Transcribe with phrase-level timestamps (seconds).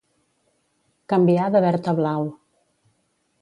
[1.13, 2.27] Canviar de verd a blau.